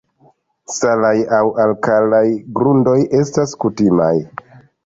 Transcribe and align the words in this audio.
Salaj 0.75 1.19
aŭ 1.39 1.43
alkalaj 1.67 2.23
grundoj 2.61 2.99
estas 3.23 3.55
kutimaj. 3.67 4.13